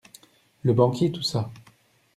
[0.63, 1.51] Le banquier toussa.